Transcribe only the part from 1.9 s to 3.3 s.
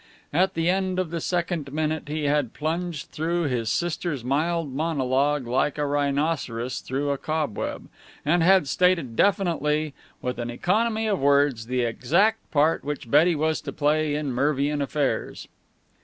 he had plunged